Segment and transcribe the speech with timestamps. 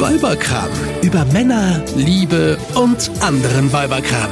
[0.00, 0.70] Weiberkram.
[1.02, 4.30] Über Männer, Liebe und anderen Weiberkram.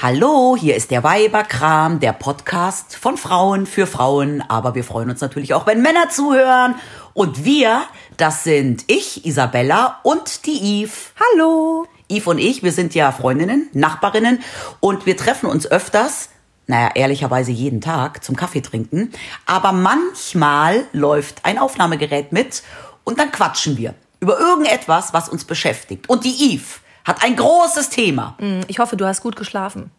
[0.00, 4.42] Hallo, hier ist der Weiberkram, der Podcast von Frauen für Frauen.
[4.48, 6.76] Aber wir freuen uns natürlich auch, wenn Männer zuhören.
[7.12, 7.82] Und wir,
[8.16, 10.92] das sind ich, Isabella und die Eve.
[11.34, 11.86] Hallo.
[12.08, 14.38] Eve und ich, wir sind ja Freundinnen, Nachbarinnen
[14.80, 16.30] und wir treffen uns öfters
[16.66, 19.12] naja, ehrlicherweise jeden Tag zum Kaffee trinken.
[19.44, 22.62] Aber manchmal läuft ein Aufnahmegerät mit
[23.04, 26.08] und dann quatschen wir über irgendetwas, was uns beschäftigt.
[26.08, 26.64] Und die Eve
[27.04, 28.36] hat ein großes Thema.
[28.68, 29.90] Ich hoffe, du hast gut geschlafen.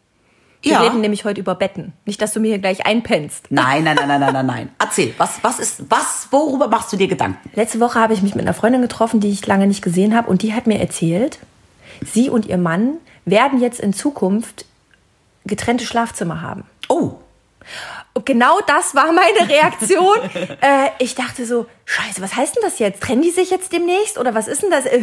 [0.62, 0.80] Wir Ja.
[0.82, 1.92] reden nämlich heute über Betten.
[2.06, 3.48] Nicht, dass du mir hier gleich einpennst.
[3.50, 4.70] Nein, nein, nein, nein, nein, nein, nein.
[4.80, 7.50] Erzähl, was, was ist, was, worüber machst du dir Gedanken?
[7.54, 10.30] Letzte Woche habe ich mich mit einer Freundin getroffen, die ich lange nicht gesehen habe.
[10.30, 11.40] Und die hat mir erzählt,
[12.02, 12.94] sie und ihr Mann
[13.26, 14.64] werden jetzt in Zukunft
[15.46, 16.64] getrennte Schlafzimmer haben.
[16.88, 17.16] Oh,
[18.16, 20.18] Und genau das war meine Reaktion.
[20.62, 23.02] äh, ich dachte so, scheiße, was heißt denn das jetzt?
[23.02, 24.20] Trennen die sich jetzt demnächst?
[24.20, 24.86] Oder was ist denn das?
[24.86, 25.02] Äh?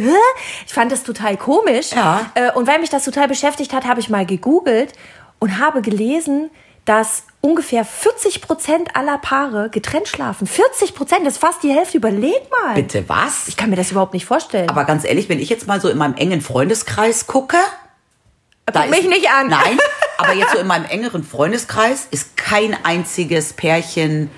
[0.65, 1.91] Ich fand das total komisch.
[1.91, 2.31] Ja.
[2.35, 4.93] Äh, und weil mich das total beschäftigt hat, habe ich mal gegoogelt
[5.39, 6.51] und habe gelesen,
[6.85, 10.47] dass ungefähr 40 Prozent aller Paare getrennt schlafen.
[10.47, 11.97] 40 Prozent, das ist fast die Hälfte.
[11.97, 12.75] Überleg mal.
[12.75, 13.47] bitte was?
[13.47, 14.69] Ich kann mir das überhaupt nicht vorstellen.
[14.69, 17.57] Aber ganz ehrlich, wenn ich jetzt mal so in meinem engen Freundeskreis gucke,
[18.73, 19.47] Guck mich nicht an.
[19.47, 19.77] Nein,
[20.17, 24.29] aber jetzt so in meinem engeren Freundeskreis ist kein einziges Pärchen,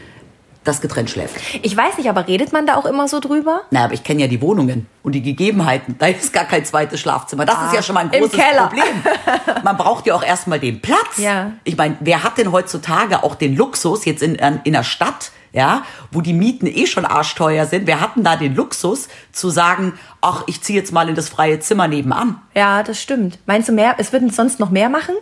[0.64, 1.36] das getrennt schläft.
[1.64, 3.62] ich weiß nicht, aber redet man da auch immer so drüber?
[3.72, 5.96] Na, aber ich kenne ja die Wohnungen und die Gegebenheiten.
[5.98, 7.46] Da ist gar kein zweites Schlafzimmer.
[7.46, 8.68] Das ist ja schon mal ein großes Keller.
[8.68, 8.84] Problem.
[9.64, 11.18] Man braucht ja auch erstmal den Platz.
[11.18, 11.54] Ja.
[11.64, 15.84] Ich meine, wer hat denn heutzutage auch den Luxus jetzt in, in der Stadt, ja,
[16.12, 17.88] wo die Mieten eh schon arschteuer sind?
[17.88, 21.30] Wer hat denn da den Luxus zu sagen, ach, ich ziehe jetzt mal in das
[21.30, 22.40] freie Zimmer nebenan?
[22.56, 23.40] Ja, das stimmt.
[23.48, 23.96] Meinst du mehr?
[23.98, 25.16] Es würden sonst noch mehr machen?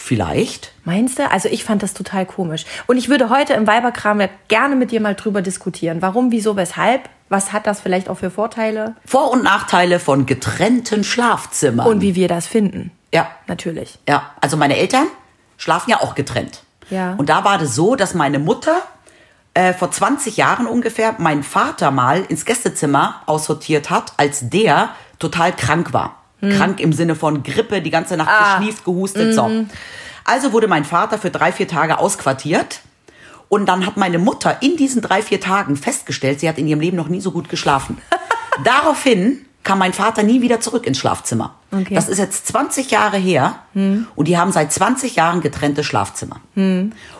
[0.00, 0.72] Vielleicht.
[0.84, 1.30] Meinst du?
[1.30, 2.64] Also ich fand das total komisch.
[2.86, 6.00] Und ich würde heute im Weiberkram gerne mit dir mal drüber diskutieren.
[6.00, 7.08] Warum, wieso, weshalb?
[7.28, 8.96] Was hat das vielleicht auch für Vorteile?
[9.04, 11.86] Vor- und Nachteile von getrennten Schlafzimmern.
[11.86, 12.90] Und wie wir das finden.
[13.12, 13.28] ja.
[13.46, 13.98] Natürlich.
[14.08, 15.06] Ja, also meine Eltern
[15.58, 16.62] schlafen ja auch getrennt.
[16.88, 17.14] Ja.
[17.14, 18.82] Und da war das so, dass meine Mutter
[19.54, 25.52] äh, vor 20 Jahren ungefähr meinen Vater mal ins Gästezimmer aussortiert hat, als der total
[25.54, 26.19] krank war.
[26.40, 29.50] Krank im Sinne von Grippe, die ganze Nacht geschnieft, gehustet, so.
[30.24, 32.80] Also wurde mein Vater für drei, vier Tage ausquartiert.
[33.48, 36.80] Und dann hat meine Mutter in diesen drei, vier Tagen festgestellt, sie hat in ihrem
[36.80, 37.98] Leben noch nie so gut geschlafen.
[38.64, 41.56] Daraufhin kam mein Vater nie wieder zurück ins Schlafzimmer.
[41.72, 41.94] Okay.
[41.94, 43.56] Das ist jetzt 20 Jahre her
[44.14, 46.40] und die haben seit 20 Jahren getrennte Schlafzimmer.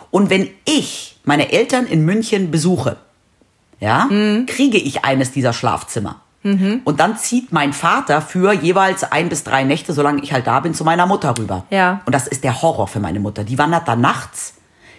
[0.09, 2.97] Und wenn ich meine Eltern in München besuche,
[3.79, 4.07] ja,
[4.47, 6.21] kriege ich eines dieser Schlafzimmer.
[6.85, 10.59] Und dann zieht mein Vater für jeweils ein bis drei Nächte, solange ich halt da
[10.59, 11.65] bin, zu meiner Mutter rüber.
[11.69, 12.01] Ja.
[12.05, 13.43] Und das ist der Horror für meine Mutter.
[13.43, 14.55] Die wandert dann nachts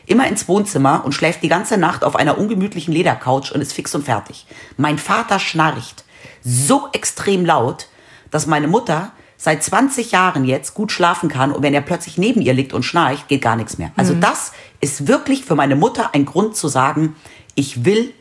[0.07, 3.95] immer ins Wohnzimmer und schläft die ganze Nacht auf einer ungemütlichen Ledercouch und ist fix
[3.95, 4.47] und fertig.
[4.77, 6.05] Mein Vater schnarcht
[6.43, 7.89] so extrem laut,
[8.31, 12.41] dass meine Mutter seit 20 Jahren jetzt gut schlafen kann und wenn er plötzlich neben
[12.41, 13.91] ihr liegt und schnarcht, geht gar nichts mehr.
[13.97, 17.17] Also das ist wirklich für meine Mutter ein Grund zu sagen,
[17.55, 18.13] ich will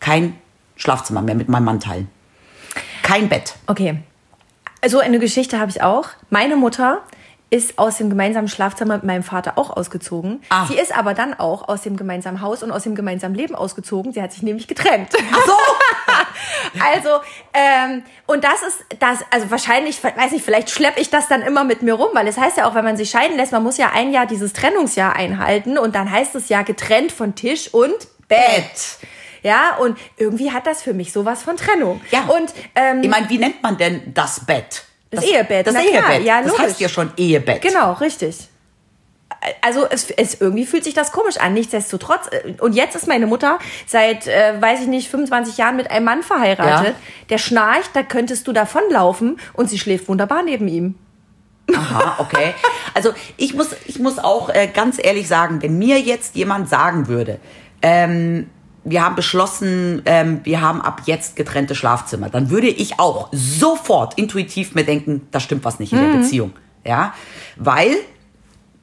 [0.00, 0.34] kein
[0.76, 2.08] Schlafzimmer mehr mit meinem Mann teilen.
[3.08, 3.54] Kein Bett.
[3.66, 3.96] Okay.
[4.86, 6.10] So eine Geschichte habe ich auch.
[6.28, 7.00] Meine Mutter
[7.48, 10.42] ist aus dem gemeinsamen Schlafzimmer mit meinem Vater auch ausgezogen.
[10.50, 10.66] Ah.
[10.66, 14.12] Sie ist aber dann auch aus dem gemeinsamen Haus und aus dem gemeinsamen Leben ausgezogen.
[14.12, 15.08] Sie hat sich nämlich getrennt.
[15.32, 15.52] Ach so.
[16.80, 17.08] Also,
[17.54, 21.64] ähm, und das ist das, also wahrscheinlich, weiß nicht, vielleicht schleppe ich das dann immer
[21.64, 23.78] mit mir rum, weil es heißt ja auch, wenn man sich scheiden lässt, man muss
[23.78, 27.96] ja ein Jahr dieses Trennungsjahr einhalten und dann heißt es ja getrennt von Tisch und
[28.28, 28.98] Bett.
[29.42, 32.00] Ja, und irgendwie hat das für mich sowas von Trennung.
[32.10, 32.24] Ja.
[32.24, 34.84] Und ähm, Ich meine, wie nennt man denn das Bett?
[35.10, 36.26] Das Ehebett, Das na klar, Ehebett.
[36.26, 37.62] ja, das heißt ja schon Ehebett.
[37.62, 38.36] Genau, richtig.
[39.62, 41.54] Also es, es irgendwie fühlt sich das komisch an.
[41.54, 42.26] Nichtsdestotrotz.
[42.30, 46.04] äh, Und jetzt ist meine Mutter seit, äh, weiß ich nicht, 25 Jahren mit einem
[46.04, 46.94] Mann verheiratet.
[47.30, 50.94] Der schnarcht, da könntest du davonlaufen und sie schläft wunderbar neben ihm.
[51.74, 52.54] Aha, okay.
[52.94, 57.06] Also ich muss, ich muss auch äh, ganz ehrlich sagen, wenn mir jetzt jemand sagen
[57.08, 57.38] würde,
[57.82, 58.48] ähm,
[58.90, 64.18] wir haben beschlossen, ähm, wir haben ab jetzt getrennte Schlafzimmer, dann würde ich auch sofort
[64.18, 66.52] intuitiv mir denken, da stimmt was nicht in der Beziehung.
[66.84, 67.12] Ja,
[67.56, 67.96] weil,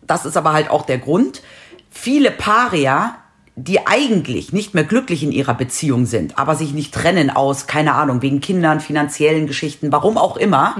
[0.05, 1.41] das ist aber halt auch der Grund,
[1.89, 3.17] viele Paare ja,
[3.55, 7.93] die eigentlich nicht mehr glücklich in ihrer Beziehung sind, aber sich nicht trennen aus, keine
[7.93, 10.75] Ahnung, wegen Kindern, finanziellen Geschichten, warum auch immer,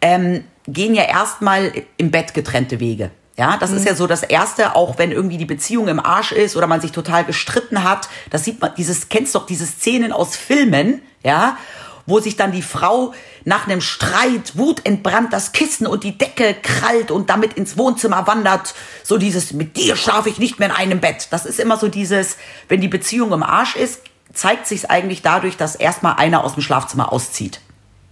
[0.00, 3.10] ähm, gehen ja erstmal im Bett getrennte Wege.
[3.36, 6.54] Ja, das ist ja so das Erste, auch wenn irgendwie die Beziehung im Arsch ist
[6.54, 8.08] oder man sich total gestritten hat.
[8.28, 11.56] Das sieht man, dieses, kennst doch diese Szenen aus Filmen, ja,
[12.04, 13.14] wo sich dann die Frau
[13.44, 18.74] nach einem Streit wutentbrannt das Kissen und die Decke krallt und damit ins Wohnzimmer wandert.
[19.02, 21.28] So dieses, mit dir schlafe ich nicht mehr in einem Bett.
[21.30, 22.36] Das ist immer so dieses,
[22.68, 24.02] wenn die Beziehung im Arsch ist,
[24.34, 27.60] zeigt sich eigentlich dadurch, dass erstmal einer aus dem Schlafzimmer auszieht.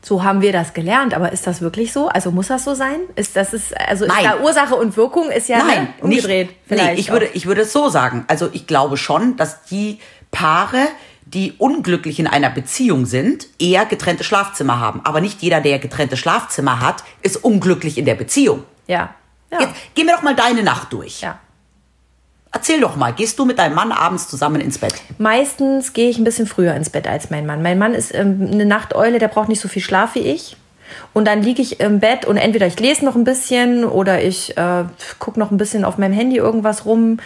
[0.03, 2.09] So haben wir das gelernt, aber ist das wirklich so?
[2.09, 3.01] Also muss das so sein?
[3.17, 6.59] Ist das ist also ist da Ursache und Wirkung ist ja Nein, ne, umgedreht nicht,
[6.67, 6.95] vielleicht.
[6.95, 7.35] Nee, ich würde, auch.
[7.35, 8.25] ich würde es so sagen.
[8.27, 9.99] Also ich glaube schon, dass die
[10.31, 10.89] Paare,
[11.27, 15.03] die unglücklich in einer Beziehung sind, eher getrennte Schlafzimmer haben.
[15.05, 18.65] Aber nicht jeder, der getrennte Schlafzimmer hat, ist unglücklich in der Beziehung.
[18.87, 19.15] ja.
[19.53, 19.63] Ja.
[19.63, 21.23] Jetzt geh mir doch mal deine Nacht durch.
[21.23, 21.41] ja.
[22.53, 24.95] Erzähl doch mal, gehst du mit deinem Mann abends zusammen ins Bett?
[25.19, 27.63] Meistens gehe ich ein bisschen früher ins Bett als mein Mann.
[27.63, 30.57] Mein Mann ist ähm, eine Nachteule, der braucht nicht so viel Schlaf wie ich.
[31.13, 34.57] Und dann liege ich im Bett und entweder ich lese noch ein bisschen oder ich
[34.57, 34.85] äh,
[35.21, 37.19] gucke noch ein bisschen auf meinem Handy irgendwas rum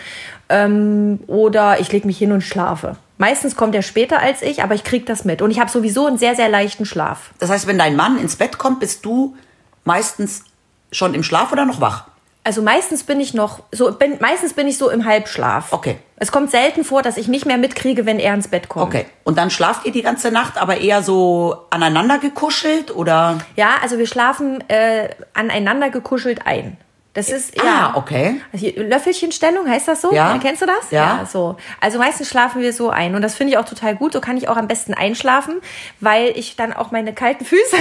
[0.50, 2.96] ähm, oder ich lege mich hin und schlafe.
[3.16, 5.40] Meistens kommt er später als ich, aber ich kriege das mit.
[5.40, 7.30] Und ich habe sowieso einen sehr, sehr leichten Schlaf.
[7.38, 9.36] Das heißt, wenn dein Mann ins Bett kommt, bist du
[9.84, 10.44] meistens
[10.90, 12.08] schon im Schlaf oder noch wach?
[12.46, 15.72] Also meistens bin ich noch so, bin, meistens bin ich so im Halbschlaf.
[15.72, 15.96] Okay.
[16.16, 18.84] Es kommt selten vor, dass ich nicht mehr mitkriege, wenn er ins Bett kommt.
[18.84, 19.06] Okay.
[19.24, 23.38] Und dann schlaft ihr die ganze Nacht, aber eher so aneinander gekuschelt oder?
[23.56, 26.76] Ja, also wir schlafen äh, aneinander gekuschelt ein.
[27.14, 28.40] Das ist Ah, ja okay.
[28.52, 30.12] Also Löffelchenstellung heißt das so?
[30.12, 30.36] Ja.
[30.42, 30.90] Kennst du das?
[30.90, 31.24] Ja.
[31.30, 31.56] so.
[31.80, 34.12] Also meistens schlafen wir so ein und das finde ich auch total gut.
[34.12, 35.60] So kann ich auch am besten einschlafen,
[36.00, 37.76] weil ich dann auch meine kalten Füße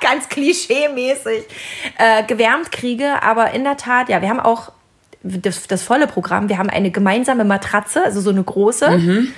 [0.00, 1.44] ganz klischee-mäßig
[1.98, 3.22] äh, gewärmt kriege.
[3.22, 4.72] Aber in der Tat, ja, wir haben auch
[5.22, 6.48] das, das volle Programm.
[6.48, 8.86] Wir haben eine gemeinsame Matratze, also so eine große.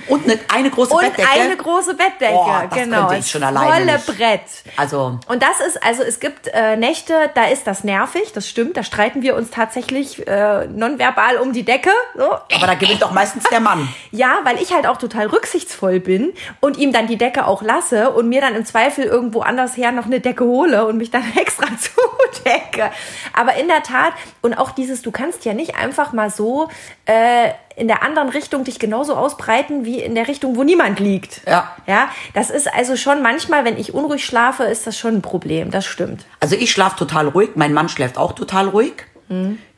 [0.07, 1.27] Und eine, eine große Und Bettdecke?
[1.29, 3.07] eine große Bettdecke, Boah, das genau.
[3.07, 4.05] könnte ich schon alleine volle nicht.
[4.05, 4.41] Brett.
[4.77, 8.77] Also, Und das ist, also es gibt äh, Nächte, da ist das nervig, das stimmt,
[8.77, 11.91] da streiten wir uns tatsächlich äh, nonverbal um die Decke.
[12.15, 12.31] So.
[12.31, 13.87] aber da gewinnt doch meistens der Mann.
[14.13, 18.11] Ja, weil ich halt auch total rücksichtsvoll bin und ihm dann die Decke auch lasse
[18.11, 21.23] und mir dann im Zweifel irgendwo anders her noch eine Decke hole und mich dann
[21.37, 22.91] extra zudecke.
[23.33, 26.69] Aber in der Tat, und auch dieses, du kannst ja nicht einfach mal so
[27.05, 31.41] äh, in der anderen Richtung dich genauso ausbreiten wie in der Richtung, wo niemand liegt.
[31.47, 31.75] Ja.
[31.87, 35.71] Ja, das ist also schon manchmal, wenn ich unruhig schlafe, ist das schon ein Problem.
[35.71, 36.25] Das stimmt.
[36.39, 38.93] Also ich schlafe total ruhig, mein Mann schläft auch total ruhig.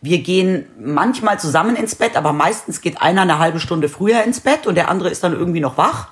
[0.01, 4.39] Wir gehen manchmal zusammen ins Bett, aber meistens geht einer eine halbe Stunde früher ins
[4.39, 6.07] Bett und der andere ist dann irgendwie noch wach.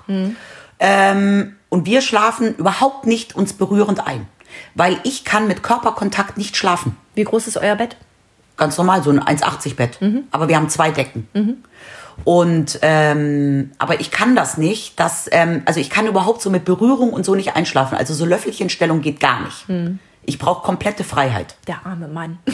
[0.78, 4.28] Ähm, und wir schlafen überhaupt nicht uns berührend ein,
[4.76, 6.96] weil ich kann mit Körperkontakt nicht schlafen.
[7.16, 7.96] Wie groß ist euer Bett?
[8.56, 9.98] Ganz normal, so ein 1,80 Bett.
[10.30, 11.28] Aber wir haben zwei Decken.
[12.24, 15.00] Und ähm, aber ich kann das nicht.
[15.00, 17.96] dass ähm, also ich kann überhaupt so mit Berührung und so nicht einschlafen.
[17.96, 19.98] Also so Löffelchenstellung geht gar nicht.
[20.24, 21.56] Ich brauche komplette Freiheit.
[21.66, 22.38] Der arme Mann.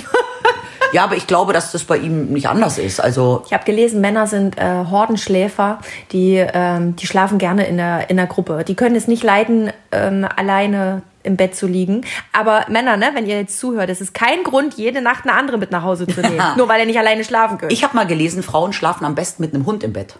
[0.92, 3.00] Ja, aber ich glaube, dass das bei ihm nicht anders ist.
[3.00, 5.80] Also Ich habe gelesen, Männer sind äh, Hordenschläfer,
[6.12, 8.64] die, ähm, die schlafen gerne in der, in der Gruppe.
[8.66, 12.04] Die können es nicht leiden, ähm, alleine im Bett zu liegen.
[12.32, 15.58] Aber Männer, ne, wenn ihr jetzt zuhört, es ist kein Grund, jede Nacht eine andere
[15.58, 16.42] mit nach Hause zu nehmen.
[16.56, 17.72] nur weil ihr nicht alleine schlafen könnt.
[17.72, 20.16] ich habe mal gelesen, Frauen schlafen am besten mit einem Hund im Bett.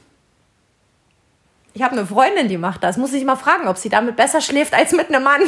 [1.75, 2.96] Ich habe eine Freundin, die macht das.
[2.96, 5.43] Muss ich mal fragen, ob sie damit besser schläft als mit einem Mann.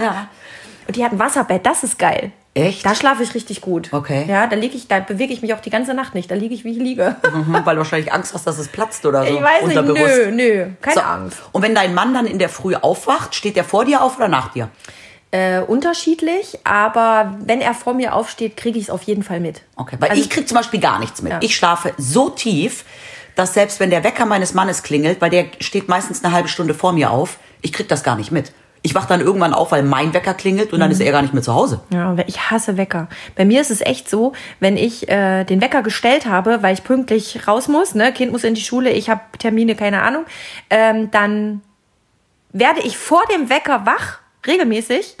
[0.00, 0.28] Ja.
[0.86, 2.32] Und die hat ein Wasserbett, das ist geil.
[2.54, 2.84] Echt?
[2.84, 3.92] Da schlafe ich richtig gut.
[3.92, 4.24] Okay.
[4.28, 6.30] Ja, da liege ich, da bewege ich mich auch die ganze Nacht nicht.
[6.30, 7.14] Da liege ich, wie ich liege.
[7.32, 9.34] Mhm, weil du wahrscheinlich Angst hast, dass es platzt oder so.
[9.36, 11.00] Ich weiß nicht, nö, nö, keine So.
[11.00, 11.38] Angst.
[11.52, 14.26] Und wenn dein Mann dann in der Früh aufwacht, steht der vor dir auf oder
[14.28, 14.68] nach dir?
[15.32, 19.62] Äh, unterschiedlich, aber wenn er vor mir aufsteht, kriege ich es auf jeden Fall mit.
[19.76, 21.30] Okay, weil Also- ich krieg zum Beispiel gar nichts mit.
[21.30, 21.38] Ja.
[21.40, 22.84] Ich schlafe so tief,
[23.36, 26.74] dass selbst wenn der Wecker meines Mannes klingelt, weil der steht meistens eine halbe Stunde
[26.74, 28.52] vor mir auf, ich krieg das gar nicht mit.
[28.82, 31.34] Ich wach dann irgendwann auf, weil mein Wecker klingelt und dann ist er gar nicht
[31.34, 31.80] mehr zu Hause.
[31.92, 33.08] Ja, ich hasse Wecker.
[33.36, 36.82] Bei mir ist es echt so, wenn ich äh, den Wecker gestellt habe, weil ich
[36.82, 40.24] pünktlich raus muss, ne, Kind muss in die Schule, ich habe Termine, keine Ahnung,
[40.70, 41.60] ähm, dann
[42.52, 45.16] werde ich vor dem Wecker wach, regelmäßig,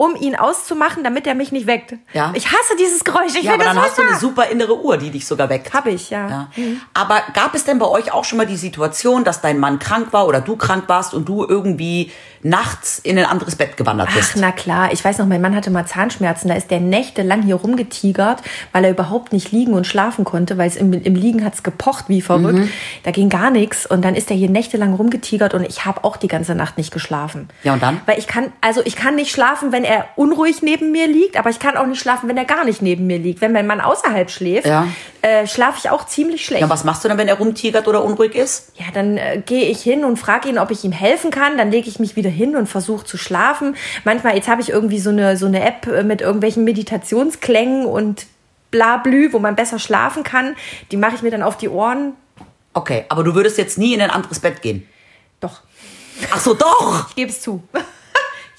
[0.00, 1.92] um ihn auszumachen, damit er mich nicht weckt.
[2.14, 2.32] Ja.
[2.34, 3.34] Ich hasse dieses Geräusch.
[3.36, 5.74] Ich Ja, aber das dann hast du eine super innere Uhr, die dich sogar weckt.
[5.74, 6.26] Hab ich, ja.
[6.26, 6.48] Ja.
[6.94, 10.14] Aber gab es denn bei euch auch schon mal die Situation, dass dein Mann krank
[10.14, 12.10] war oder du krank warst und du irgendwie
[12.42, 14.36] nachts in ein anderes Bett gewandert Ach, bist?
[14.36, 14.90] na klar.
[14.92, 16.48] Ich weiß noch, mein Mann hatte mal Zahnschmerzen.
[16.48, 18.42] Da ist der nächtelang hier rumgetigert,
[18.72, 22.06] weil er überhaupt nicht liegen und schlafen konnte, weil es im, im Liegen hat's gepocht
[22.08, 22.58] wie verrückt.
[22.58, 22.70] Mhm.
[23.02, 23.84] Da ging gar nichts.
[23.84, 26.90] Und dann ist er hier nächtelang rumgetigert und ich habe auch die ganze Nacht nicht
[26.90, 27.50] geschlafen.
[27.64, 28.00] Ja, und dann?
[28.06, 31.50] Weil ich kann, also ich kann nicht schlafen, wenn er unruhig neben mir liegt, aber
[31.50, 33.40] ich kann auch nicht schlafen, wenn er gar nicht neben mir liegt.
[33.40, 34.86] Wenn mein Mann außerhalb schläft, Ja.
[35.22, 36.62] äh, schlafe ich auch ziemlich schlecht.
[36.62, 38.72] Ja, was machst du dann, wenn er rumtigert oder unruhig ist?
[38.76, 41.56] Ja, dann äh, gehe ich hin und frage ihn, ob ich ihm helfen kann.
[41.58, 43.76] Dann lege ich mich wieder hin und versuche zu schlafen.
[44.04, 48.26] Manchmal, jetzt habe ich irgendwie so eine, so eine App äh, mit irgendwelchen Meditationsklängen und
[48.70, 50.54] Blablü, wo man besser schlafen kann.
[50.92, 52.12] Die mache ich mir dann auf die Ohren.
[52.74, 54.86] Okay, aber du würdest jetzt nie in ein anderes Bett gehen.
[55.40, 55.62] Doch,
[56.30, 57.06] Ach so, doch!
[57.08, 57.62] ich gebe es zu.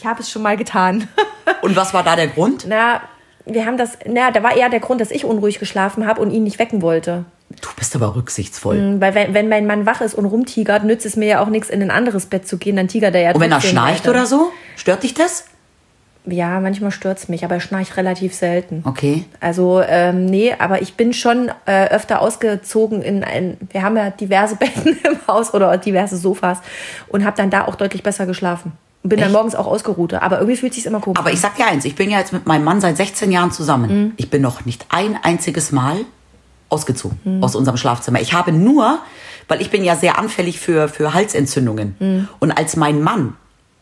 [0.02, 1.08] ich habe es schon mal getan.
[1.62, 2.66] Und was war da der Grund?
[2.68, 3.02] na,
[3.46, 6.30] wir haben das, na, da war eher der Grund, dass ich unruhig geschlafen habe und
[6.32, 7.26] ihn nicht wecken wollte.
[7.50, 8.98] Du bist aber rücksichtsvoll.
[9.00, 11.70] Weil wenn, wenn mein Mann wach ist und rumtigert, nützt es mir ja auch nichts,
[11.70, 12.76] in ein anderes Bett zu gehen.
[12.76, 14.12] Dann tigert er ja Und wenn er schnarcht weiter.
[14.12, 15.46] oder so, stört dich das?
[16.26, 18.84] Ja, manchmal stört's mich, aber er schnarcht relativ selten.
[18.86, 19.26] Okay.
[19.40, 24.12] Also, ähm, nee, aber ich bin schon äh, öfter ausgezogen in ein, wir haben ja
[24.12, 26.60] diverse Betten im Haus oder diverse Sofas
[27.08, 28.72] und habe dann da auch deutlich besser geschlafen.
[29.04, 29.34] Bin dann Echt?
[29.34, 30.14] morgens auch ausgeruht.
[30.14, 32.34] Aber irgendwie fühlt sich's immer komisch Aber ich sag dir eins, ich bin ja jetzt
[32.34, 34.14] mit meinem Mann seit 16 Jahren zusammen.
[34.18, 36.06] Ich bin noch nicht ein einziges Mal
[36.70, 38.22] ausgezogen aus unserem Schlafzimmer.
[38.22, 39.00] Ich habe nur,
[39.48, 42.28] weil ich bin ja sehr anfällig für, für Halsentzündungen.
[42.40, 43.36] Und als mein Mann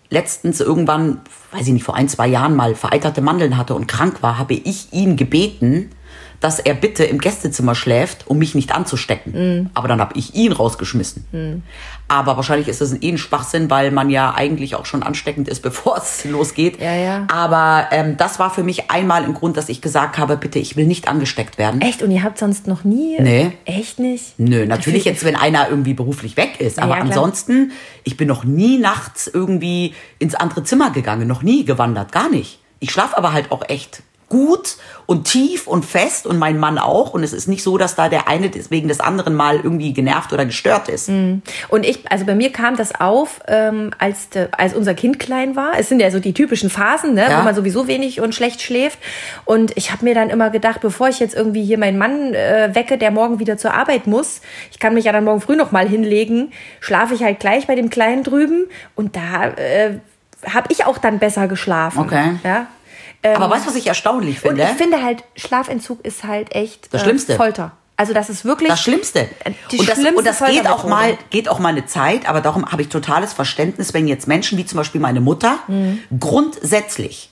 [0.10, 1.22] letztens irgendwann,
[1.52, 4.54] weiß ich nicht, vor ein, zwei Jahren mal vereiterte Mandeln hatte und krank war, habe
[4.54, 5.92] ich ihn gebeten,
[6.40, 9.70] dass er bitte im Gästezimmer schläft, um mich nicht anzustecken.
[9.74, 11.64] Aber dann habe ich ihn rausgeschmissen.
[12.10, 15.62] Aber wahrscheinlich ist das eh ein Schwachsinn, weil man ja eigentlich auch schon ansteckend ist,
[15.62, 16.82] bevor es losgeht.
[16.82, 17.28] Ja, ja.
[17.32, 20.76] Aber ähm, das war für mich einmal ein Grund, dass ich gesagt habe, bitte, ich
[20.76, 21.82] will nicht angesteckt werden.
[21.82, 22.02] Echt?
[22.02, 23.18] Und ihr habt sonst noch nie?
[23.20, 23.52] Nee.
[23.66, 24.40] Echt nicht?
[24.40, 26.80] Nö, natürlich jetzt, wenn einer irgendwie beruflich weg ist.
[26.80, 27.72] Aber ja, ansonsten,
[28.04, 32.60] ich bin noch nie nachts irgendwie ins andere Zimmer gegangen, noch nie gewandert, gar nicht.
[32.80, 37.14] Ich schlafe aber halt auch echt gut und tief und fest und mein Mann auch.
[37.14, 40.32] Und es ist nicht so, dass da der eine wegen des anderen mal irgendwie genervt
[40.32, 41.10] oder gestört ist.
[41.10, 45.56] Und ich, also bei mir kam das auf, ähm, als, de, als unser Kind klein
[45.56, 45.72] war.
[45.80, 47.40] Es sind ja so die typischen Phasen, ne, Ja.
[47.40, 49.00] wo man sowieso wenig und schlecht schläft.
[49.46, 52.70] Und ich habe mir dann immer gedacht, bevor ich jetzt irgendwie hier meinen Mann äh,
[52.74, 55.72] wecke, der morgen wieder zur Arbeit muss, ich kann mich ja dann morgen früh noch
[55.72, 58.66] mal hinlegen, schlafe ich halt gleich bei dem Kleinen drüben.
[58.96, 59.98] Und da äh,
[60.46, 62.00] habe ich auch dann besser geschlafen.
[62.00, 62.36] Okay.
[62.44, 62.68] Ja.
[63.24, 64.64] Aber weißt du, was ich erstaunlich Und finde?
[64.64, 67.36] ich finde halt, Schlafentzug ist halt echt Das äh, Schlimmste.
[67.36, 67.72] Folter.
[67.98, 69.28] Also das ist wirklich Das Schlimmste.
[69.46, 69.56] Und
[69.90, 72.82] das, schlimmste und das geht auch mal, geht auch mal eine Zeit, aber darum habe
[72.82, 76.00] ich totales Verständnis, wenn jetzt Menschen wie zum Beispiel meine Mutter Mhm.
[76.18, 77.30] grundsätzlich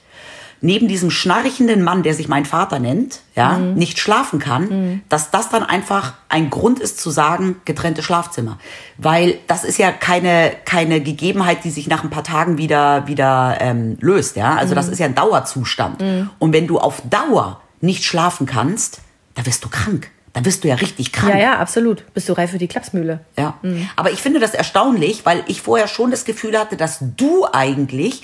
[0.61, 3.75] neben diesem schnarchenden Mann, der sich mein Vater nennt, ja, Mhm.
[3.75, 8.57] nicht schlafen kann, dass das dann einfach ein Grund ist zu sagen, getrennte Schlafzimmer.
[8.97, 13.57] Weil das ist ja keine, keine Gegebenheit, die sich nach ein paar Tagen wieder, wieder
[13.59, 14.55] ähm, löst, ja.
[14.55, 14.75] Also Mhm.
[14.77, 16.03] das ist ja ein Dauerzustand.
[16.39, 19.01] Und wenn du auf Dauer nicht schlafen kannst,
[19.35, 20.09] da wirst du krank.
[20.33, 21.33] Da wirst du ja richtig krank.
[21.33, 22.03] Ja, ja, absolut.
[22.13, 23.21] Bist du reif für die Klapsmühle?
[23.37, 23.55] Ja.
[23.95, 28.23] Aber ich finde das erstaunlich, weil ich vorher schon das Gefühl hatte, dass du eigentlich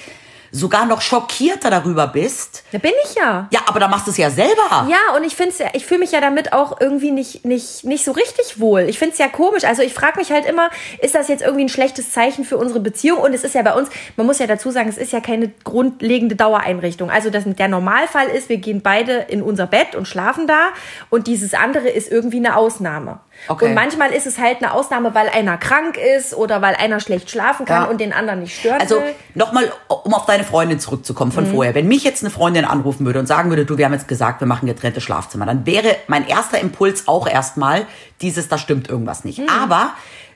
[0.53, 2.63] sogar noch schockierter darüber bist.
[2.71, 3.47] Da bin ich ja.
[3.51, 4.87] Ja, aber da machst du es ja selber.
[4.87, 8.05] Ja, und ich finde ja, ich fühle mich ja damit auch irgendwie nicht, nicht, nicht
[8.05, 8.81] so richtig wohl.
[8.81, 9.63] Ich finde es ja komisch.
[9.63, 10.69] Also ich frage mich halt immer,
[11.01, 13.19] ist das jetzt irgendwie ein schlechtes Zeichen für unsere Beziehung?
[13.19, 15.51] Und es ist ja bei uns, man muss ja dazu sagen, es ist ja keine
[15.63, 17.09] grundlegende Dauereinrichtung.
[17.09, 20.69] Also das, der Normalfall ist, wir gehen beide in unser Bett und schlafen da.
[21.09, 23.19] Und dieses andere ist irgendwie eine Ausnahme.
[23.47, 23.65] Okay.
[23.67, 27.29] Und manchmal ist es halt eine Ausnahme, weil einer krank ist oder weil einer schlecht
[27.29, 27.89] schlafen kann Ja.
[27.89, 29.01] und den anderen nicht stören Also
[29.35, 31.35] nochmal, um auf deine Freundin zurückzukommen Mhm.
[31.35, 31.75] von vorher.
[31.75, 34.39] Wenn mich jetzt eine Freundin anrufen würde und sagen würde, du, wir haben jetzt gesagt,
[34.41, 37.85] wir machen getrennte Schlafzimmer, dann wäre mein erster Impuls auch erstmal
[38.21, 39.27] dieses, da stimmt irgendwas Mhm.
[39.29, 39.41] nicht.
[39.49, 39.91] Aber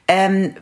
[0.10, 0.56] ähm,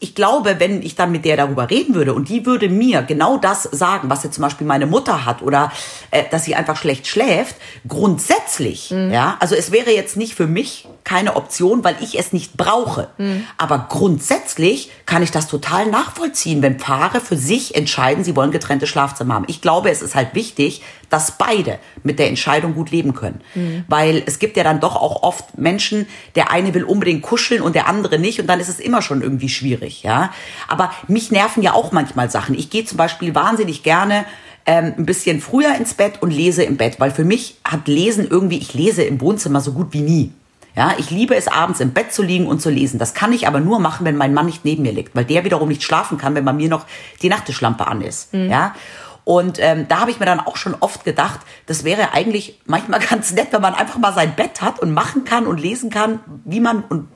[0.00, 3.36] ich glaube, wenn ich dann mit der darüber reden würde und die würde mir genau
[3.36, 5.70] das sagen, was jetzt zum Beispiel meine Mutter hat oder
[6.10, 7.54] äh, dass sie einfach schlecht schläft,
[7.86, 12.58] grundsätzlich, ja, also es wäre jetzt nicht für mich keine Option, weil ich es nicht
[12.58, 13.08] brauche.
[13.56, 18.86] Aber grundsätzlich kann ich das total nachvollziehen, wenn Paare für sich entscheiden, sie wollen getrennte
[18.86, 19.46] Schlafzimmer haben.
[19.48, 23.40] Ich glaube, es ist halt wichtig, dass beide mit der Entscheidung gut leben können.
[23.88, 27.74] Weil es gibt ja dann doch auch oft Menschen, der eine will unbedingt kuscheln und
[27.74, 30.30] der andere nicht und dann ist es immer schon irgendwie schwierig, ja.
[30.68, 32.54] Aber mich nerven ja auch manchmal Sachen.
[32.54, 34.26] Ich gehe zum Beispiel wahnsinnig gerne
[34.66, 38.26] ähm, ein bisschen früher ins Bett und lese im Bett, weil für mich hat Lesen
[38.28, 40.32] irgendwie, ich lese im Wohnzimmer so gut wie nie.
[40.78, 43.00] Ja, ich liebe es, abends im Bett zu liegen und zu lesen.
[43.00, 45.44] Das kann ich aber nur machen, wenn mein Mann nicht neben mir liegt, weil der
[45.44, 46.86] wiederum nicht schlafen kann, wenn bei mir noch
[47.20, 48.32] die Nachttischlampe an ist.
[48.32, 48.76] Ja.
[49.24, 53.00] Und ähm, da habe ich mir dann auch schon oft gedacht, das wäre eigentlich manchmal
[53.10, 56.20] ganz nett, wenn man einfach mal sein Bett hat und machen kann und lesen kann,
[56.44, 57.08] wie man und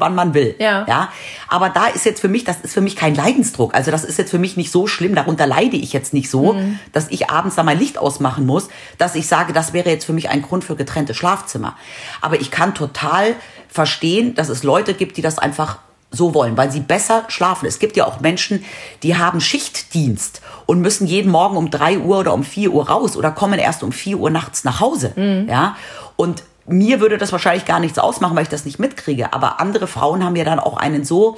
[0.00, 0.54] wann man will.
[0.58, 0.84] Ja.
[0.88, 1.08] ja.
[1.48, 3.74] Aber da ist jetzt für mich, das ist für mich kein Leidensdruck.
[3.74, 5.14] Also das ist jetzt für mich nicht so schlimm.
[5.14, 6.56] Darunter leide ich jetzt nicht so,
[6.92, 10.12] dass ich abends da mein Licht ausmachen muss, dass ich sage, das wäre jetzt für
[10.12, 11.76] mich ein Grund für getrennte Schlafzimmer.
[12.20, 13.34] Aber ich kann total
[13.68, 15.78] verstehen, dass es Leute gibt, die das einfach
[16.10, 17.66] so wollen, weil sie besser schlafen.
[17.66, 18.64] Es gibt ja auch Menschen,
[19.02, 23.16] die haben Schichtdienst und müssen jeden Morgen um drei Uhr oder um vier Uhr raus
[23.16, 25.12] oder kommen erst um vier Uhr nachts nach Hause.
[25.48, 25.76] Ja.
[26.16, 29.32] Und mir würde das wahrscheinlich gar nichts ausmachen, weil ich das nicht mitkriege.
[29.32, 31.36] Aber andere Frauen haben ja dann auch einen so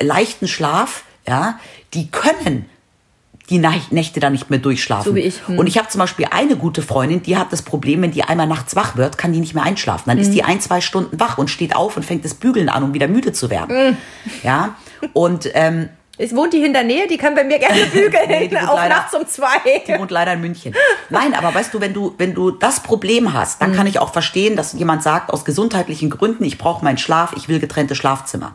[0.00, 1.58] leichten Schlaf, ja,
[1.94, 2.66] die können
[3.50, 5.04] die Nä- Nächte dann nicht mehr durchschlafen.
[5.04, 5.46] So wie ich.
[5.46, 5.58] Hm.
[5.58, 8.46] Und ich habe zum Beispiel eine gute Freundin, die hat das Problem, wenn die einmal
[8.46, 10.04] nachts wach wird, kann die nicht mehr einschlafen.
[10.06, 10.22] Dann Hm.
[10.24, 12.94] ist die ein, zwei Stunden wach und steht auf und fängt das Bügeln an, um
[12.94, 13.76] wieder müde zu werden.
[13.76, 13.96] Hm.
[14.42, 14.74] Ja.
[15.12, 15.88] Und ähm,
[16.18, 19.14] Es wohnt die hinter Nähe, die kann bei mir gerne bügeln, Nee, auch leider- nachts
[19.14, 19.82] um zwei.
[19.86, 20.74] Die wohnt leider in München.
[21.10, 24.12] Nein, aber weißt du, wenn du, wenn du das Problem hast, dann kann ich auch
[24.12, 28.54] verstehen, dass jemand sagt, aus gesundheitlichen Gründen, ich brauche meinen Schlaf, ich will getrennte Schlafzimmer.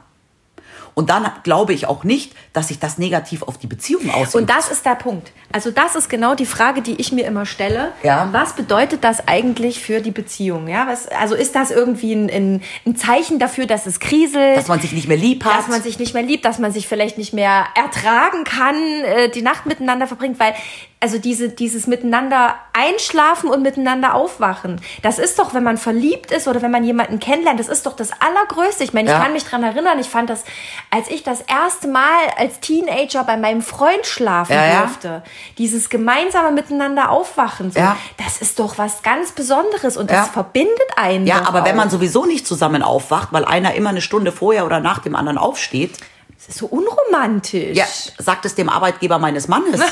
[0.97, 4.33] Und dann glaube ich auch nicht, dass sich das negativ auf die Beziehung auswirkt.
[4.33, 5.31] Und das ist der Punkt.
[5.51, 7.91] Also das ist genau die Frage, die ich mir immer stelle.
[8.01, 8.29] Ja.
[8.31, 10.67] Was bedeutet das eigentlich für die Beziehung?
[10.67, 14.57] Ja, was, also ist das irgendwie ein, ein, ein Zeichen dafür, dass es kriselt?
[14.57, 15.59] dass man sich nicht mehr lieb hat.
[15.59, 19.29] dass man sich nicht mehr liebt, dass man sich vielleicht nicht mehr ertragen kann, äh,
[19.29, 20.55] die Nacht miteinander verbringt, weil
[20.99, 26.47] also diese dieses miteinander einschlafen und miteinander aufwachen, das ist doch, wenn man verliebt ist
[26.47, 28.83] oder wenn man jemanden kennenlernt, das ist doch das allergrößte.
[28.83, 29.23] Ich meine, ich Ja.
[29.23, 30.43] kann mich dran erinnern, ich fand das,
[30.91, 32.03] als ich das erste Mal
[32.37, 34.79] als Teenager bei meinem Freund schlafen Ja, ja.
[34.81, 35.23] durfte,
[35.57, 37.97] dieses gemeinsame miteinander aufwachen, so, Ja.
[38.23, 40.31] das ist doch was ganz Besonderes und das Ja.
[40.33, 41.25] verbindet einen.
[41.25, 41.91] ja, aber wenn man auch.
[41.91, 45.97] sowieso nicht zusammen aufwacht, weil einer immer eine Stunde vorher oder nach dem anderen aufsteht,
[46.37, 47.75] das ist so unromantisch.
[47.75, 47.85] ja,
[48.19, 49.81] sagt es dem Arbeitgeber meines Mannes.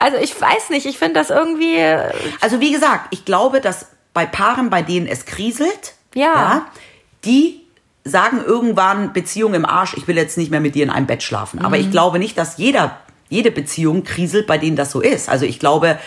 [0.00, 1.76] Also ich weiß nicht, ich finde das irgendwie.
[1.76, 6.66] äh, Also wie gesagt, ich glaube, dass bei Paaren, bei denen es kriselt, Ja.
[7.24, 7.60] die
[8.04, 11.22] sagen irgendwann Beziehung im Arsch, ich will jetzt nicht mehr mit dir in einem Bett
[11.22, 11.60] schlafen.
[11.60, 11.82] Aber Mhm.
[11.82, 12.96] ich glaube nicht, dass jeder,
[13.28, 15.28] jede Beziehung kriselt, bei denen das so ist.
[15.28, 15.98] Also ich glaube,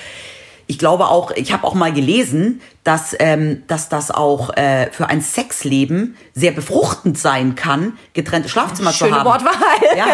[0.72, 5.08] ich glaube auch, ich habe auch mal gelesen, dass, ähm, dass das auch äh, für
[5.08, 9.30] ein Sexleben sehr befruchtend sein kann, getrennte Schlafzimmer Schöne zu haben.
[9.30, 9.98] Wortwahl.
[9.98, 10.06] Ja,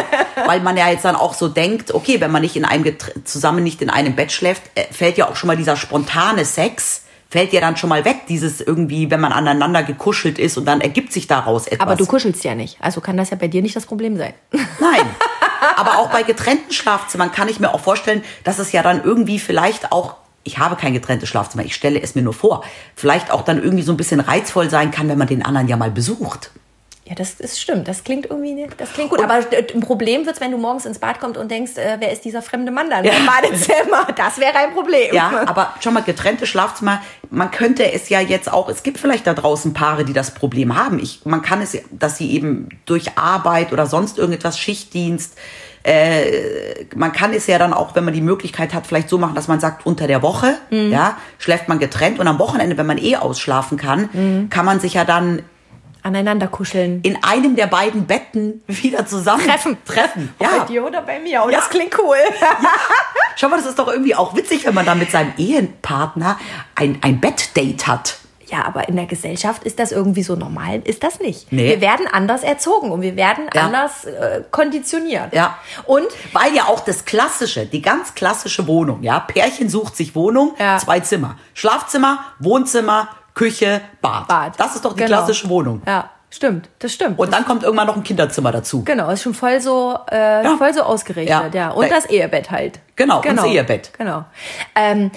[0.47, 2.85] weil man ja jetzt dann auch so denkt, okay, wenn man nicht in einem
[3.23, 7.03] zusammen nicht in einem Bett schläft, äh, fällt ja auch schon mal dieser spontane Sex
[7.29, 10.79] fällt ja dann schon mal weg, dieses irgendwie, wenn man aneinander gekuschelt ist und dann
[10.79, 11.81] ergibt sich daraus etwas.
[11.81, 12.77] Aber du kuschelst ja nicht.
[12.79, 14.33] Also kann das ja bei dir nicht das Problem sein.
[14.51, 15.05] Nein.
[15.75, 19.39] Aber auch bei getrennten Schlafzimmern kann ich mir auch vorstellen, dass es ja dann irgendwie
[19.39, 20.15] vielleicht auch,
[20.47, 22.63] ich habe kein getrenntes Schlafzimmer, ich stelle es mir nur vor,
[22.95, 25.77] vielleicht auch dann irgendwie so ein bisschen reizvoll sein kann, wenn man den anderen ja
[25.77, 26.51] mal besucht.
[27.05, 27.87] Ja, das ist stimmt.
[27.87, 29.21] Das klingt irgendwie, das klingt gut.
[29.21, 32.11] Aber äh, ein Problem wird's, wenn du morgens ins Bad kommst und denkst, äh, wer
[32.11, 34.07] ist dieser fremde Mann da im Badezimmer?
[34.13, 35.15] Das wäre ein Problem.
[35.15, 39.25] Ja, aber schon mal getrennte Schlafzimmer, man könnte es ja jetzt auch, es gibt vielleicht
[39.25, 40.99] da draußen Paare, die das Problem haben.
[40.99, 45.37] Ich, man kann es, dass sie eben durch Arbeit oder sonst irgendetwas, Schichtdienst,
[45.87, 49.35] äh, man kann es ja dann auch, wenn man die Möglichkeit hat, vielleicht so machen,
[49.35, 50.91] dass man sagt, unter der Woche, Mhm.
[50.91, 54.49] ja, schläft man getrennt und am Wochenende, wenn man eh ausschlafen kann, Mhm.
[54.49, 55.43] kann man sich ja dann
[56.03, 56.99] Aneinander kuscheln.
[57.03, 59.77] in einem der beiden Betten wieder zusammen Treffen.
[59.85, 60.33] Treffen.
[60.39, 60.65] Bei Ja.
[60.65, 61.41] dir oder bei mir.
[61.45, 61.57] Oh, Ja.
[61.59, 62.15] das klingt cool.
[63.35, 66.37] Schau mal, das ist doch irgendwie auch witzig, wenn man dann mit seinem Ehepartner
[66.75, 68.17] ein, ein Bettdate hat.
[68.49, 71.51] Ja, aber in der Gesellschaft ist das irgendwie so normal, ist das nicht.
[71.51, 71.67] Nee.
[71.67, 73.63] Wir werden anders erzogen und wir werden Ja.
[73.63, 75.33] anders äh, konditioniert.
[75.33, 75.57] Ja.
[75.85, 80.55] Und Weil ja auch das klassische, die ganz klassische Wohnung, ja, Pärchen sucht sich Wohnung,
[80.59, 80.77] Ja.
[80.77, 81.35] zwei Zimmer.
[81.53, 84.27] Schlafzimmer, Wohnzimmer, Küche, Bad.
[84.27, 84.53] Bad.
[84.59, 85.17] Das ist doch die Genau.
[85.17, 85.81] klassische Wohnung.
[85.85, 87.19] ja, stimmt, das stimmt.
[87.19, 88.83] Und dann kommt irgendwann noch ein Kinderzimmer dazu.
[88.83, 90.55] Genau, ist schon voll so, äh, Ja.
[90.57, 91.67] voll so ausgerichtet, Ja.
[91.67, 91.69] ja.
[91.71, 92.79] Und das Ehebett halt.
[92.95, 93.91] Genau, und das Ehebett.
[93.97, 94.23] Genau.
[94.75, 95.11] Ähm,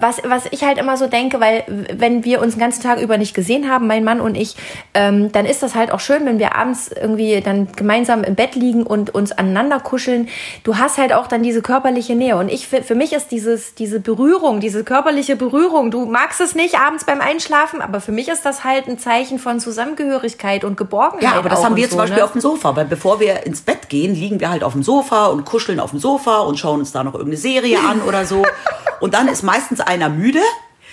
[0.00, 3.18] was, was ich halt immer so denke, weil wenn wir uns den ganzen Tag über
[3.18, 4.56] nicht gesehen haben, mein Mann und ich,
[4.94, 8.54] ähm, dann ist das halt auch schön, wenn wir abends irgendwie dann gemeinsam im Bett
[8.54, 10.28] liegen und uns aneinander kuscheln.
[10.64, 12.36] Du hast halt auch dann diese körperliche Nähe.
[12.36, 16.54] Und ich, für für mich ist dieses, diese Berührung, diese körperliche Berührung, du magst es
[16.54, 20.76] nicht abends beim Einschlafen, aber für mich ist das halt ein Zeichen von Zusammengehörigkeit und
[20.76, 21.22] Geborgenheit.
[21.22, 22.24] Ja, aber das haben wir und zum so, Beispiel ne?
[22.24, 25.26] auf dem Sofa, weil bevor wir ins Bett gehen, liegen wir halt auf dem Sofa
[25.26, 28.44] und kuscheln auf dem Sofa und schauen uns da noch irgendeine Serie an oder so.
[28.98, 30.40] Und dann ist meistens einer müde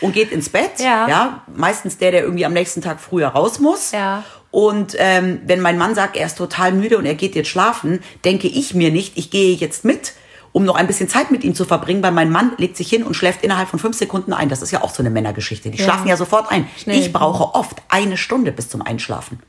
[0.01, 0.79] und geht ins Bett.
[0.79, 1.43] Ja.
[1.55, 3.91] meistens der, der irgendwie am nächsten Tag früher raus muss.
[3.91, 4.23] Ja.
[4.51, 8.01] Und ähm, wenn mein Mann sagt, er ist total müde und er geht jetzt schlafen,
[8.23, 10.13] denke ich mir nicht, ich gehe jetzt mit,
[10.51, 13.01] um noch ein bisschen Zeit mit ihm zu verbringen, weil mein Mann legt sich hin
[13.03, 14.49] und schläft innerhalb von fünf Sekunden ein.
[14.49, 15.71] Das ist ja auch so eine Männergeschichte.
[15.71, 16.67] Die schlafen ja sofort ein.
[16.77, 16.99] Schnell.
[16.99, 19.39] Ich brauche oft eine Stunde bis zum Einschlafen.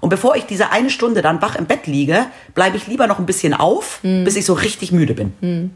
[0.00, 3.18] Und bevor ich diese eine Stunde dann wach im Bett liege, bleibe ich lieber noch
[3.18, 4.24] ein bisschen auf, Hm.
[4.24, 5.70] bis ich so richtig müde bin.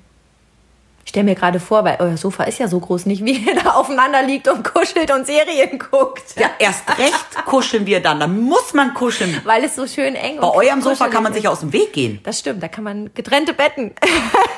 [1.05, 3.55] Ich stell mir gerade vor, weil euer Sofa ist ja so groß, nicht wie ihr
[3.63, 6.35] da aufeinander liegt und kuschelt und Serien guckt.
[6.39, 8.21] Ja, erst recht kuscheln wir dann.
[8.21, 9.41] Da muss man kuscheln.
[9.45, 11.39] Weil es so schön eng Bei und eurem Sofa kann man ist.
[11.39, 12.21] sich aus dem Weg gehen.
[12.23, 13.95] Das stimmt, da kann man getrennte Betten.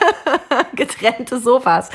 [0.75, 1.91] getrennte Sofas.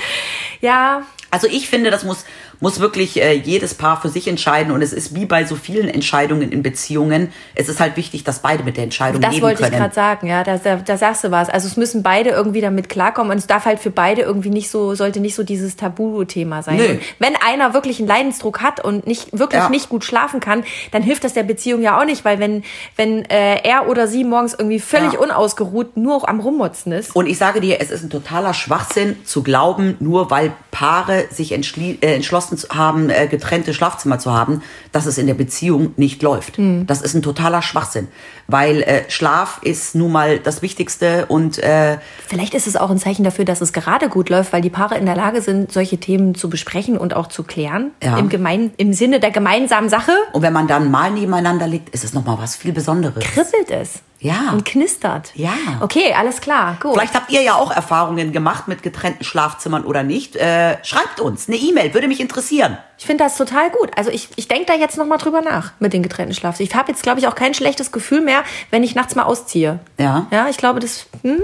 [0.60, 2.26] Ja, Also ich finde, das muss,
[2.60, 4.72] muss wirklich äh, jedes Paar für sich entscheiden.
[4.72, 7.32] Und es ist wie bei so vielen Entscheidungen in Beziehungen.
[7.56, 9.82] Es ist halt wichtig, dass beide mit der Entscheidung das leben wollte ich können.
[9.82, 11.50] gerade sagen, ja, da, da, da sagst du was.
[11.50, 14.70] Also es müssen beide irgendwie damit klarkommen und es darf halt für beide irgendwie nicht
[14.70, 16.80] so, sollte nicht so dieses Tabu-Thema sein.
[16.80, 19.70] Und wenn einer wirklich einen Leidensdruck hat und nicht wirklich Ja.
[19.70, 22.64] nicht gut schlafen kann, dann hilft das der Beziehung ja auch nicht, weil wenn,
[22.98, 25.20] wenn äh, er oder sie morgens irgendwie völlig Ja.
[25.20, 27.16] unausgeruht nur auch am Rummotzen ist.
[27.16, 31.34] Und ich sage dir, es ist ein totaler Schwachsinn zu glauben, nur weil Paare Paare
[31.34, 35.94] sich äh, entschlossen zu haben, äh, getrennte Schlafzimmer zu haben, dass es in der Beziehung
[35.98, 36.58] nicht läuft.
[36.88, 38.08] Das ist ein totaler Schwachsinn,
[38.48, 42.98] weil äh, Schlaf ist nun mal das Wichtigste und äh, Vielleicht ist es auch ein
[42.98, 45.98] Zeichen dafür, dass es gerade gut läuft, weil die Paare in der Lage sind, solche
[45.98, 47.92] Themen zu besprechen und auch zu klären.
[48.04, 48.18] Ja.
[48.18, 52.04] Im, gemein, Im Sinne der gemeinsamen Sache und wenn man dann mal nebeneinander liegt, ist
[52.04, 53.24] es noch mal was viel Besonderes.
[53.24, 54.02] kribbelt es.
[54.22, 54.52] Ja.
[54.52, 55.32] Und knistert.
[55.34, 55.54] Ja.
[55.80, 56.78] Okay, alles klar.
[56.80, 56.94] Gut.
[56.94, 60.36] Vielleicht habt ihr ja auch Erfahrungen gemacht mit getrennten Schlafzimmern oder nicht.
[60.36, 62.78] Äh, schreibt uns eine E-Mail, würde mich interessieren.
[63.00, 63.90] Ich finde das total gut.
[63.98, 66.70] Also ich, ich denke da jetzt noch mal drüber nach mit den getrennten Schlafzimmern.
[66.70, 69.80] Ich habe jetzt, glaube ich, auch kein schlechtes Gefühl mehr, wenn ich nachts mal ausziehe.
[69.98, 70.28] Ja.
[70.30, 71.08] Ja, ich glaube, das...
[71.24, 71.42] Hm?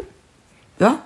[0.77, 0.99] Ja?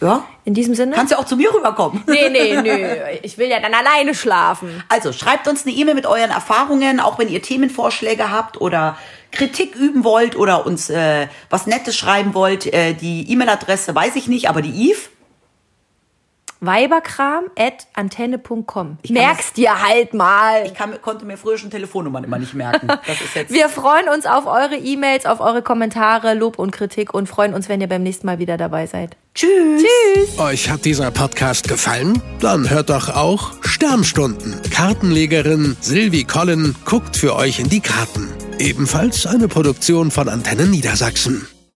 [0.00, 0.24] Ja?
[0.44, 0.94] In diesem Sinne?
[0.94, 2.02] Kannst ja auch zu mir rüberkommen.
[2.06, 3.18] nee, nee, nee.
[3.22, 4.82] Ich will ja dann alleine schlafen.
[4.88, 8.96] Also schreibt uns eine E-Mail mit euren Erfahrungen, auch wenn ihr Themenvorschläge habt oder
[9.32, 12.72] Kritik üben wollt oder uns äh, was Nettes schreiben wollt.
[12.72, 15.00] Äh, die E-Mail-Adresse weiß ich nicht, aber die Eve.
[16.60, 18.98] Weiberkram.antenne.com.
[19.08, 20.66] Merkst dir halt mal.
[20.66, 22.88] Ich kann, konnte mir früher schon Telefonnummern immer nicht merken.
[23.06, 27.14] Das ist jetzt Wir freuen uns auf eure E-Mails, auf eure Kommentare, Lob und Kritik
[27.14, 29.16] und freuen uns, wenn ihr beim nächsten Mal wieder dabei seid.
[29.34, 29.82] Tschüss.
[29.82, 30.38] Tschüss.
[30.38, 32.22] Euch hat dieser Podcast gefallen?
[32.40, 34.60] Dann hört doch auch Sternstunden.
[34.70, 38.28] Kartenlegerin Sylvie Collin guckt für euch in die Karten.
[38.58, 41.46] Ebenfalls eine Produktion von Antennen Niedersachsen.